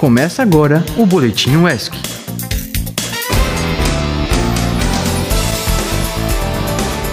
Começa 0.00 0.40
agora 0.40 0.82
o 0.96 1.04
Boletim 1.04 1.56
UESC. 1.56 1.92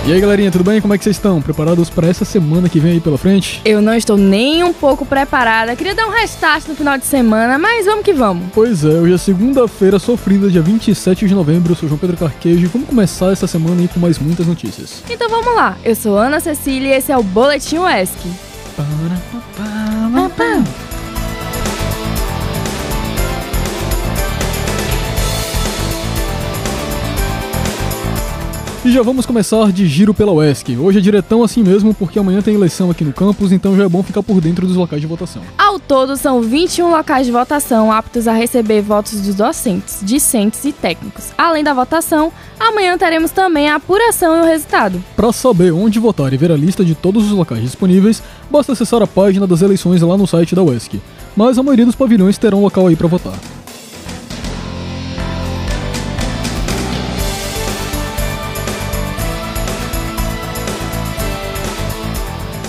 E 0.06 0.14
aí 0.14 0.22
galerinha, 0.22 0.50
tudo 0.50 0.64
bem? 0.64 0.80
Como 0.80 0.94
é 0.94 0.98
que 0.98 1.04
vocês 1.04 1.18
estão? 1.18 1.42
Preparados 1.42 1.90
para 1.90 2.08
essa 2.08 2.24
semana 2.24 2.70
que 2.70 2.80
vem 2.80 2.94
aí 2.94 3.02
pela 3.02 3.18
frente? 3.18 3.62
Eu 3.66 3.82
não 3.82 3.94
estou 3.94 4.16
nem 4.16 4.64
um 4.64 4.72
pouco 4.72 5.06
preparada. 5.06 5.76
Queria 5.76 5.94
dar 5.94 6.08
um 6.08 6.12
restart 6.12 6.66
no 6.66 6.76
final 6.76 6.98
de 6.98 7.04
semana, 7.04 7.58
mas 7.58 7.86
vamos 7.86 8.06
que 8.06 8.14
vamos. 8.14 8.48
Pois 8.54 8.86
é, 8.86 9.02
hoje 9.02 9.16
é 9.16 9.18
segunda-feira 9.18 10.00
sofrida, 10.00 10.50
dia 10.50 10.62
27 10.62 11.28
de 11.28 11.36
novembro. 11.36 11.74
Eu 11.74 11.76
sou 11.76 11.90
João 11.90 12.00
Pedro 12.00 12.16
Carquejo 12.16 12.64
e 12.64 12.68
vamos 12.68 12.88
começar 12.88 13.34
essa 13.34 13.48
semana 13.48 13.82
aí 13.82 13.90
com 13.90 14.00
mais 14.00 14.18
muitas 14.18 14.48
notícias. 14.48 15.04
Então 15.10 15.28
vamos 15.28 15.54
lá. 15.54 15.78
Eu 15.84 15.94
sou 15.94 16.18
Ana 16.18 16.40
Cecília 16.40 16.96
e 16.96 16.98
esse 16.98 17.12
é 17.12 17.18
o 17.18 17.22
Boletim 17.22 17.80
UESC. 17.80 18.16
E 28.88 28.92
já 28.94 29.02
vamos 29.02 29.26
começar 29.26 29.70
de 29.70 29.86
giro 29.86 30.14
pela 30.14 30.32
UESC. 30.32 30.78
Hoje 30.78 31.00
é 31.00 31.02
diretão 31.02 31.44
assim 31.44 31.62
mesmo, 31.62 31.94
porque 31.94 32.18
amanhã 32.18 32.42
tem 32.42 32.56
eleição 32.56 32.90
aqui 32.90 33.04
no 33.04 33.12
campus, 33.12 33.52
então 33.52 33.76
já 33.76 33.84
é 33.84 33.90
bom 33.90 34.02
ficar 34.02 34.24
por 34.24 34.40
dentro 34.40 34.66
dos 34.66 34.78
locais 34.78 35.02
de 35.02 35.06
votação. 35.06 35.42
Ao 35.58 35.78
todo, 35.78 36.16
são 36.16 36.42
21 36.42 36.90
locais 36.90 37.26
de 37.26 37.32
votação 37.34 37.92
aptos 37.92 38.30
a 38.30 38.32
receber 38.32 38.82
votos 38.82 39.20
dos 39.20 39.36
docentes, 39.36 40.00
discentes 40.02 40.64
e 40.64 40.72
técnicos. 40.72 41.34
Além 41.38 41.66
da 41.66 41.74
votação, 41.74 42.32
amanhã 42.58 42.98
teremos 42.98 43.30
também 43.30 43.68
a 43.68 43.76
apuração 43.76 44.38
e 44.38 44.40
o 44.40 44.46
resultado. 44.46 45.04
Para 45.18 45.34
saber 45.34 45.74
onde 45.74 46.00
votar 46.00 46.32
e 46.32 46.38
ver 46.38 46.54
a 46.54 46.56
lista 46.56 46.86
de 46.86 46.96
todos 46.96 47.26
os 47.26 47.32
locais 47.32 47.64
disponíveis, 47.64 48.24
basta 48.50 48.72
acessar 48.72 49.02
a 49.02 49.08
página 49.08 49.46
das 49.46 49.62
eleições 49.62 50.02
lá 50.02 50.16
no 50.16 50.26
site 50.26 50.56
da 50.56 50.64
UESC. 50.64 51.02
Mas 51.36 51.58
a 51.58 51.64
maioria 51.64 51.86
dos 51.86 51.96
pavilhões 51.96 52.38
terão 52.38 52.62
local 52.62 52.88
aí 52.88 52.96
para 52.96 53.08
votar. 53.10 53.38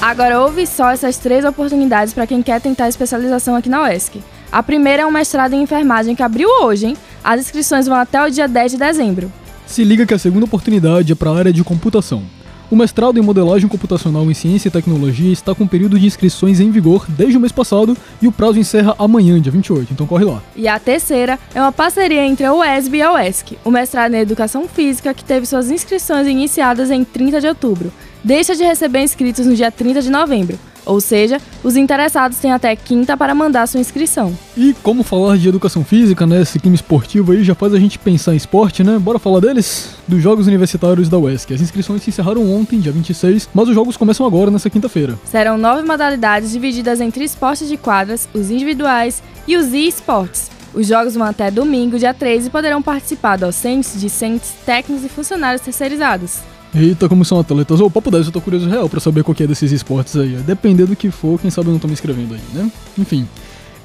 Agora 0.00 0.40
ouve 0.40 0.64
só 0.64 0.90
essas 0.90 1.16
três 1.16 1.44
oportunidades 1.44 2.14
para 2.14 2.26
quem 2.26 2.40
quer 2.40 2.60
tentar 2.60 2.88
especialização 2.88 3.56
aqui 3.56 3.68
na 3.68 3.82
UESC. 3.82 4.22
A 4.50 4.62
primeira 4.62 5.02
é 5.02 5.06
um 5.06 5.10
mestrado 5.10 5.54
em 5.54 5.62
enfermagem 5.62 6.14
que 6.14 6.22
abriu 6.22 6.48
hoje, 6.62 6.86
hein? 6.86 6.96
As 7.22 7.40
inscrições 7.40 7.86
vão 7.86 7.96
até 7.96 8.24
o 8.24 8.30
dia 8.30 8.46
10 8.46 8.72
de 8.72 8.78
dezembro. 8.78 9.32
Se 9.66 9.82
liga 9.82 10.06
que 10.06 10.14
a 10.14 10.18
segunda 10.18 10.44
oportunidade 10.44 11.12
é 11.12 11.14
para 11.16 11.30
a 11.30 11.36
área 11.36 11.52
de 11.52 11.64
computação. 11.64 12.22
O 12.70 12.76
mestrado 12.76 13.18
em 13.18 13.22
modelagem 13.22 13.68
computacional 13.68 14.30
em 14.30 14.34
ciência 14.34 14.68
e 14.68 14.70
tecnologia 14.70 15.32
está 15.32 15.52
com 15.54 15.66
período 15.66 15.98
de 15.98 16.06
inscrições 16.06 16.60
em 16.60 16.70
vigor 16.70 17.04
desde 17.08 17.36
o 17.36 17.40
mês 17.40 17.50
passado 17.50 17.96
e 18.22 18.28
o 18.28 18.32
prazo 18.32 18.58
encerra 18.58 18.94
amanhã, 18.98 19.40
dia 19.40 19.50
28, 19.50 19.92
então 19.92 20.06
corre 20.06 20.24
lá. 20.24 20.42
E 20.54 20.68
a 20.68 20.78
terceira 20.78 21.38
é 21.54 21.60
uma 21.60 21.72
parceria 21.72 22.24
entre 22.24 22.44
a 22.44 22.54
UESB 22.54 22.98
e 22.98 23.02
a 23.02 23.12
UESC, 23.14 23.58
o 23.64 23.70
mestrado 23.70 24.14
em 24.14 24.18
educação 24.18 24.68
física 24.68 25.12
que 25.12 25.24
teve 25.24 25.44
suas 25.44 25.70
inscrições 25.70 26.28
iniciadas 26.28 26.90
em 26.90 27.02
30 27.04 27.40
de 27.40 27.48
outubro. 27.48 27.90
Deixa 28.28 28.54
de 28.54 28.62
receber 28.62 29.00
inscritos 29.00 29.46
no 29.46 29.54
dia 29.54 29.72
30 29.72 30.02
de 30.02 30.10
novembro. 30.10 30.58
Ou 30.84 31.00
seja, 31.00 31.40
os 31.64 31.78
interessados 31.78 32.36
têm 32.36 32.52
até 32.52 32.76
quinta 32.76 33.16
para 33.16 33.34
mandar 33.34 33.66
sua 33.66 33.80
inscrição. 33.80 34.36
E 34.54 34.74
como 34.82 35.02
falar 35.02 35.38
de 35.38 35.48
educação 35.48 35.82
física, 35.82 36.26
né? 36.26 36.42
Esse 36.42 36.58
clima 36.58 36.74
esportivo 36.74 37.32
aí 37.32 37.42
já 37.42 37.54
faz 37.54 37.72
a 37.72 37.78
gente 37.78 37.98
pensar 37.98 38.34
em 38.34 38.36
esporte, 38.36 38.84
né? 38.84 38.98
Bora 38.98 39.18
falar 39.18 39.40
deles? 39.40 39.94
Dos 40.06 40.22
Jogos 40.22 40.46
Universitários 40.46 41.08
da 41.08 41.16
UESC. 41.16 41.54
As 41.54 41.62
inscrições 41.62 42.02
se 42.02 42.10
encerraram 42.10 42.46
ontem, 42.52 42.78
dia 42.78 42.92
26, 42.92 43.48
mas 43.54 43.66
os 43.66 43.74
jogos 43.74 43.96
começam 43.96 44.26
agora, 44.26 44.50
nessa 44.50 44.68
quinta-feira. 44.68 45.18
Serão 45.24 45.56
nove 45.56 45.82
modalidades 45.82 46.52
divididas 46.52 47.00
entre 47.00 47.24
esportes 47.24 47.66
de 47.66 47.78
quadras, 47.78 48.28
os 48.34 48.50
individuais 48.50 49.22
e 49.46 49.56
os 49.56 49.72
e-sports. 49.72 50.50
Os 50.74 50.86
jogos 50.86 51.14
vão 51.14 51.26
até 51.26 51.50
domingo, 51.50 51.98
dia 51.98 52.12
13, 52.12 52.48
e 52.48 52.50
poderão 52.50 52.82
participar 52.82 53.38
docentes, 53.38 53.98
discentes, 53.98 54.52
técnicos 54.66 55.02
e 55.02 55.08
funcionários 55.08 55.62
terceirizados. 55.62 56.40
Eita, 56.74 57.08
como 57.08 57.24
são 57.24 57.40
atletas. 57.40 57.80
Ô, 57.80 57.86
oh, 57.86 57.90
papo 57.90 58.10
10, 58.10 58.26
eu 58.26 58.32
tô 58.32 58.40
curioso 58.40 58.68
real 58.68 58.88
pra 58.88 59.00
saber 59.00 59.22
qual 59.22 59.34
que 59.34 59.42
é 59.42 59.46
desses 59.46 59.72
esportes 59.72 60.16
aí. 60.16 60.36
Dependendo 60.46 60.90
do 60.90 60.96
que 60.96 61.10
for, 61.10 61.40
quem 61.40 61.50
sabe 61.50 61.68
eu 61.68 61.72
não 61.72 61.80
tô 61.80 61.86
me 61.86 61.94
inscrevendo 61.94 62.34
aí, 62.34 62.40
né? 62.52 62.70
Enfim. 62.98 63.26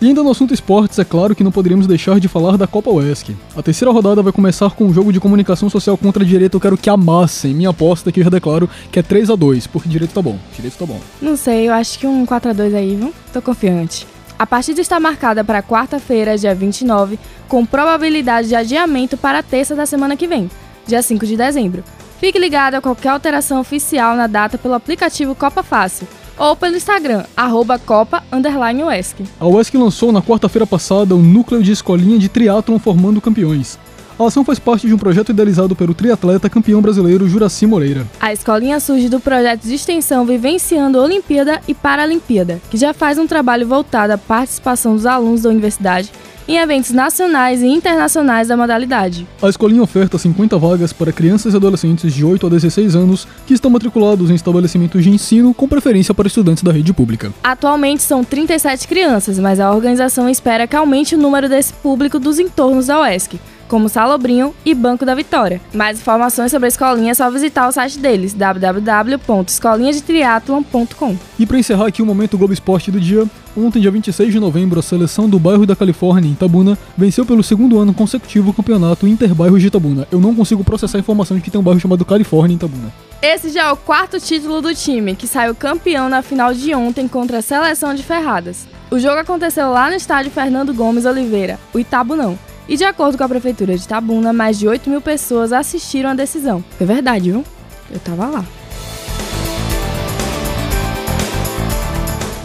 E 0.02 0.08
ainda 0.08 0.22
no 0.22 0.32
assunto 0.32 0.54
esportes, 0.54 1.00
é 1.00 1.06
claro 1.06 1.34
que 1.34 1.46
não 1.46 1.52
poderíamos 1.52 1.88
deixar 1.88 2.20
de 2.20 2.28
falar 2.28 2.58
da 2.58 2.68
Copa 2.68 2.92
UESC. 2.92 3.38
A 3.56 3.62
terceira 3.62 3.90
rodada 3.90 4.22
vai 4.22 4.34
começar 4.34 4.70
com 4.72 4.86
um 4.86 4.94
jogo 4.94 5.14
de 5.14 5.20
comunicação 5.20 5.70
social 5.70 5.98
contra 5.98 6.24
a 6.24 6.26
direita. 6.26 6.58
Eu 6.58 6.60
quero 6.60 6.78
que 6.78 6.90
amassem. 6.90 7.54
Minha 7.54 7.70
aposta 7.70 8.12
que 8.12 8.20
eu 8.20 8.24
já 8.26 8.30
declaro 8.30 8.70
que 8.92 9.00
é 9.00 9.02
3 9.02 9.30
a 9.30 9.36
2 9.36 9.68
porque 9.68 9.88
direito 9.88 10.14
tá 10.14 10.22
bom. 10.22 10.38
Direito 10.54 10.78
tá 10.78 10.86
bom. 10.86 11.00
Não 11.22 11.38
sei, 11.38 11.70
eu 11.70 11.74
acho 11.74 11.98
que 11.98 12.06
um 12.06 12.26
4 12.26 12.50
a 12.50 12.54
2 12.54 12.74
aí, 12.74 12.98
viu? 12.98 13.14
Tô 13.32 13.42
confiante. 13.42 14.06
A 14.38 14.46
partida 14.46 14.82
está 14.82 15.00
marcada 15.00 15.42
para 15.42 15.64
quarta-feira, 15.64 16.38
dia 16.38 16.54
29, 16.54 17.18
com 17.48 17.66
probabilidade 17.66 18.50
de 18.50 18.56
adiamento 18.56 19.16
para 19.16 19.42
terça 19.42 19.74
da 19.74 19.86
semana 19.86 20.18
que 20.18 20.28
vem, 20.28 20.52
dia 20.86 21.02
5 21.02 21.26
de 21.26 21.38
dezembro. 21.38 21.82
Fique 22.24 22.40
ligado 22.40 22.76
a 22.76 22.82
qualquer 22.82 23.10
alteração 23.10 23.60
oficial 23.60 24.16
na 24.16 24.28
data 24.28 24.58
pelo 24.58 24.76
aplicativo 24.76 25.36
Copa 25.36 25.62
Fácil 25.62 26.08
ou 26.38 26.56
pelo 26.56 26.78
Instagram, 26.78 27.26
arroba 27.36 27.78
Copa 27.78 28.24
UESC. 28.32 29.26
A 29.38 29.46
UESC 29.46 29.76
lançou 29.76 30.10
na 30.14 30.22
quarta-feira 30.22 30.66
passada 30.66 31.14
um 31.18 31.22
núcleo 31.22 31.62
de 31.62 31.74
escolinha 31.74 32.18
de 32.18 32.30
triatlon 32.30 32.80
formando 32.80 33.20
campeões. 33.20 33.78
A 34.18 34.26
ação 34.26 34.46
faz 34.46 34.58
parte 34.58 34.88
de 34.88 34.94
um 34.94 34.98
projeto 34.98 35.34
idealizado 35.34 35.76
pelo 35.76 35.94
triatleta 35.94 36.50
campeão 36.50 36.82
brasileiro 36.82 37.28
Juraci 37.28 37.68
Moreira. 37.68 38.08
A 38.22 38.32
escolinha 38.32 38.80
surge 38.80 39.10
do 39.10 39.20
projeto 39.20 39.64
de 39.64 39.76
extensão 39.76 40.24
Vivenciando 40.26 41.02
Olimpíada 41.02 41.60
e 41.68 41.74
Paralimpíada, 41.74 42.62
que 42.72 42.78
já 42.78 42.94
faz 42.94 43.18
um 43.18 43.28
trabalho 43.28 43.68
voltado 43.68 44.14
à 44.14 44.18
participação 44.18 44.96
dos 44.96 45.06
alunos 45.06 45.42
da 45.42 45.50
universidade 45.50 46.10
em 46.48 46.58
eventos 46.58 46.92
nacionais 46.92 47.62
e 47.62 47.68
internacionais 47.68 48.48
da 48.48 48.58
modalidade. 48.58 49.28
A 49.42 49.50
escolinha 49.50 49.82
oferta 49.82 50.18
50 50.18 50.58
vagas 50.58 50.94
para 50.94 51.12
crianças 51.12 51.54
e 51.54 51.58
adolescentes 51.58 52.14
de 52.14 52.24
8 52.24 52.48
a 52.48 52.50
16 52.50 52.96
anos 52.96 53.28
que 53.46 53.54
estão 53.54 53.72
matriculados 53.72 54.30
em 54.30 54.36
estabelecimentos 54.36 55.04
de 55.04 55.10
ensino 55.10 55.54
com 55.54 55.68
preferência 55.68 56.14
para 56.14 56.28
estudantes 56.28 56.64
da 56.64 56.72
rede 56.72 56.94
pública. 56.94 57.34
Atualmente 57.44 58.04
são 58.04 58.24
37 58.24 58.88
crianças, 58.88 59.40
mas 59.40 59.60
a 59.60 59.72
organização 59.72 60.30
espera 60.30 60.68
que 60.68 60.76
aumente 60.76 61.16
o 61.16 61.18
número 61.18 61.48
desse 61.50 61.74
público 61.74 62.20
dos 62.20 62.40
entornos 62.40 62.88
da 62.88 63.02
UESC, 63.02 63.40
como 63.74 63.90
Salobrinho 63.90 64.54
e 64.64 64.76
Banco 64.76 65.04
da 65.04 65.16
Vitória. 65.16 65.60
Mais 65.74 66.00
informações 66.00 66.52
sobre 66.52 66.68
a 66.68 66.70
escolinha 66.70 67.10
é 67.10 67.16
só 67.16 67.32
visitar 67.32 67.68
o 67.68 67.72
site 67.72 67.98
deles, 67.98 68.36
www.escolinhadetriathlon.com. 68.36 71.18
E 71.40 71.46
para 71.48 71.58
encerrar 71.58 71.88
aqui 71.88 72.00
o 72.00 72.06
momento 72.06 72.38
Globo 72.38 72.54
Esporte 72.54 72.92
do 72.92 73.02
dia, 73.02 73.26
ontem, 73.58 73.82
dia 73.82 73.90
26 73.90 74.32
de 74.32 74.40
novembro, 74.40 74.80
a 74.80 74.84
seleção 74.84 75.28
do 75.28 75.40
bairro 75.40 75.66
da 75.66 75.76
Califórnia, 75.76 76.30
em 76.30 76.34
Itabuna, 76.34 76.78
venceu 76.96 77.26
pelo 77.26 77.42
segundo 77.42 77.80
ano 77.80 77.96
consecutivo 77.96 78.52
o 78.52 78.54
campeonato 78.54 79.08
Interbairros 79.08 79.60
de 79.60 79.70
Itabuna. 79.70 80.08
Eu 80.12 80.22
não 80.22 80.36
consigo 80.36 80.64
processar 80.64 81.00
a 81.00 81.02
informação 81.02 81.36
de 81.36 81.42
que 81.42 81.50
tem 81.50 81.60
um 81.60 81.64
bairro 81.64 81.80
chamado 81.80 82.06
Califórnia 82.06 82.54
em 82.54 82.58
Itabuna. 82.58 82.94
Esse 83.24 83.50
já 83.50 83.64
é 83.64 83.72
o 83.72 83.76
quarto 83.76 84.20
título 84.20 84.62
do 84.62 84.76
time, 84.76 85.16
que 85.16 85.26
saiu 85.26 85.56
campeão 85.56 86.10
na 86.10 86.22
final 86.22 86.54
de 86.54 86.76
ontem 86.76 87.08
contra 87.08 87.40
a 87.40 87.42
seleção 87.42 87.96
de 87.96 88.04
Ferradas. 88.04 88.68
O 88.92 89.00
jogo 89.00 89.18
aconteceu 89.18 89.72
lá 89.72 89.90
no 89.90 89.96
estádio 89.96 90.30
Fernando 90.30 90.76
Gomes 90.76 91.06
Oliveira, 91.06 91.60
o 91.74 91.80
Itabunão. 91.80 92.38
E 92.68 92.78
de 92.78 92.84
acordo 92.84 93.18
com 93.18 93.24
a 93.24 93.30
prefeitura 93.30 93.78
de 93.78 93.84
Itabuna, 93.84 94.32
mais 94.32 94.58
de 94.58 94.68
8 94.68 94.90
mil 94.90 95.02
pessoas 95.02 95.52
assistiram 95.52 96.12
à 96.12 96.14
decisão. 96.14 96.64
É 96.80 96.86
verdade, 96.86 97.32
viu? 97.32 97.44
Eu 97.92 98.00
tava 98.00 98.28
lá. 98.28 98.46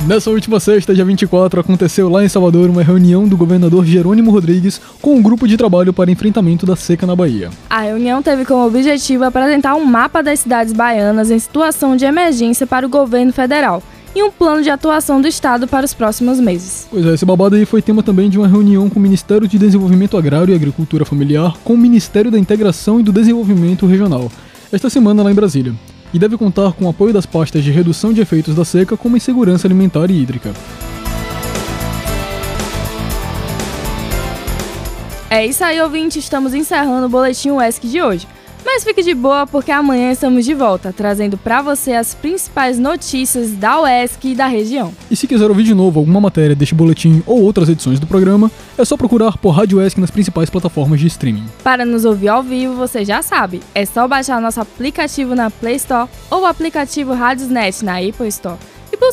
Nessa 0.06 0.30
última 0.30 0.58
sexta, 0.58 0.94
dia 0.94 1.04
24, 1.04 1.60
aconteceu 1.60 2.08
lá 2.08 2.24
em 2.24 2.28
Salvador 2.28 2.70
uma 2.70 2.82
reunião 2.82 3.28
do 3.28 3.36
governador 3.36 3.84
Jerônimo 3.84 4.30
Rodrigues 4.30 4.80
com 5.02 5.16
um 5.16 5.22
grupo 5.22 5.46
de 5.46 5.56
trabalho 5.56 5.92
para 5.92 6.10
enfrentamento 6.10 6.64
da 6.64 6.74
seca 6.76 7.06
na 7.06 7.14
Bahia. 7.14 7.50
A 7.68 7.82
reunião 7.82 8.22
teve 8.22 8.44
como 8.46 8.66
objetivo 8.66 9.24
apresentar 9.24 9.74
um 9.74 9.84
mapa 9.84 10.22
das 10.22 10.40
cidades 10.40 10.72
baianas 10.72 11.30
em 11.30 11.38
situação 11.38 11.94
de 11.94 12.06
emergência 12.06 12.66
para 12.66 12.86
o 12.86 12.88
governo 12.88 13.32
federal 13.34 13.82
e 14.14 14.22
um 14.22 14.30
plano 14.30 14.62
de 14.62 14.70
atuação 14.70 15.20
do 15.20 15.28
Estado 15.28 15.66
para 15.66 15.84
os 15.84 15.94
próximos 15.94 16.40
meses. 16.40 16.86
Pois 16.90 17.06
é, 17.06 17.14
esse 17.14 17.24
babado 17.24 17.56
aí 17.56 17.64
foi 17.64 17.82
tema 17.82 18.02
também 18.02 18.28
de 18.28 18.38
uma 18.38 18.48
reunião 18.48 18.88
com 18.88 18.98
o 18.98 19.02
Ministério 19.02 19.46
de 19.46 19.58
Desenvolvimento 19.58 20.16
Agrário 20.16 20.52
e 20.52 20.56
Agricultura 20.56 21.04
Familiar 21.04 21.56
com 21.64 21.74
o 21.74 21.78
Ministério 21.78 22.30
da 22.30 22.38
Integração 22.38 23.00
e 23.00 23.02
do 23.02 23.12
Desenvolvimento 23.12 23.86
Regional, 23.86 24.30
esta 24.72 24.90
semana 24.90 25.22
lá 25.22 25.30
em 25.30 25.34
Brasília, 25.34 25.74
e 26.12 26.18
deve 26.18 26.36
contar 26.36 26.72
com 26.72 26.86
o 26.86 26.88
apoio 26.88 27.12
das 27.12 27.26
pastas 27.26 27.62
de 27.62 27.70
redução 27.70 28.12
de 28.12 28.20
efeitos 28.20 28.54
da 28.54 28.64
seca 28.64 28.96
como 28.96 29.16
insegurança 29.16 29.66
alimentar 29.66 30.10
e 30.10 30.22
hídrica. 30.22 30.52
É 35.30 35.44
isso 35.44 35.62
aí, 35.62 35.78
ouvinte, 35.80 36.18
estamos 36.18 36.54
encerrando 36.54 37.04
o 37.04 37.08
Boletim 37.08 37.50
UESC 37.50 37.86
de 37.86 38.00
hoje. 38.00 38.26
Mas 38.78 38.84
fique 38.84 39.02
de 39.02 39.12
boa 39.12 39.44
porque 39.44 39.72
amanhã 39.72 40.12
estamos 40.12 40.44
de 40.44 40.54
volta, 40.54 40.94
trazendo 40.96 41.36
para 41.36 41.60
você 41.60 41.94
as 41.94 42.14
principais 42.14 42.78
notícias 42.78 43.50
da 43.50 43.82
UESC 43.82 44.28
e 44.28 44.34
da 44.36 44.46
região. 44.46 44.94
E 45.10 45.16
se 45.16 45.26
quiser 45.26 45.50
ouvir 45.50 45.64
de 45.64 45.74
novo 45.74 45.98
alguma 45.98 46.20
matéria 46.20 46.54
deste 46.54 46.76
boletim 46.76 47.20
ou 47.26 47.42
outras 47.42 47.68
edições 47.68 47.98
do 47.98 48.06
programa, 48.06 48.48
é 48.78 48.84
só 48.84 48.96
procurar 48.96 49.36
por 49.36 49.50
Rádio 49.50 49.78
UESC 49.78 50.00
nas 50.00 50.12
principais 50.12 50.48
plataformas 50.48 51.00
de 51.00 51.08
streaming. 51.08 51.42
Para 51.64 51.84
nos 51.84 52.04
ouvir 52.04 52.28
ao 52.28 52.40
vivo, 52.40 52.74
você 52.74 53.04
já 53.04 53.20
sabe, 53.20 53.60
é 53.74 53.84
só 53.84 54.06
baixar 54.06 54.40
nosso 54.40 54.60
aplicativo 54.60 55.34
na 55.34 55.50
Play 55.50 55.74
Store 55.74 56.08
ou 56.30 56.42
o 56.42 56.46
aplicativo 56.46 57.12
Radiosnet 57.14 57.84
na 57.84 57.98
Apple 57.98 58.28
Store. 58.28 58.58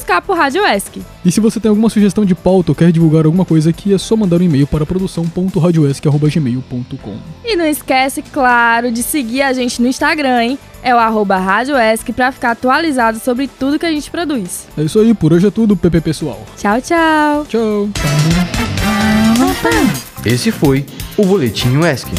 E 0.06 0.16
buscar 0.16 0.22
por 0.22 0.38
Rádio 0.38 0.64
ESC. 0.64 1.02
E 1.26 1.32
se 1.32 1.40
você 1.40 1.60
tem 1.60 1.70
alguma 1.70 1.90
sugestão 1.90 2.24
de 2.24 2.36
pauta 2.36 2.72
ou 2.72 2.76
quer 2.76 2.92
divulgar 2.92 3.26
alguma 3.26 3.44
coisa 3.44 3.72
aqui, 3.72 3.92
é 3.92 3.98
só 3.98 4.16
mandar 4.16 4.40
um 4.40 4.44
e-mail 4.44 4.68
para 4.68 4.86
produção.radioesc.gmail.com. 4.86 7.18
E 7.44 7.56
não 7.56 7.66
esquece, 7.66 8.22
claro, 8.22 8.92
de 8.92 9.02
seguir 9.02 9.42
a 9.42 9.52
gente 9.52 9.82
no 9.82 9.88
Instagram, 9.88 10.44
hein? 10.44 10.60
É 10.84 10.94
o 10.94 11.00
arroba 11.00 11.38
Rádio 11.38 11.76
ESC 11.76 12.14
pra 12.14 12.32
ficar 12.32 12.52
atualizado 12.52 13.18
sobre 13.20 13.48
tudo 13.48 13.80
que 13.80 13.86
a 13.88 13.92
gente 13.92 14.12
produz. 14.12 14.68
É 14.78 14.84
isso 14.84 15.00
aí, 15.00 15.16
por 15.16 15.34
hoje 15.34 15.48
é 15.48 15.52
tudo, 15.52 15.76
PP 15.76 16.02
pessoal. 16.02 16.46
Tchau, 16.56 16.80
tchau! 16.82 17.48
Tchau! 17.50 17.90
Esse 20.24 20.52
foi 20.52 20.86
o 21.18 21.26
Boletim 21.26 21.78
UESC. 21.78 22.12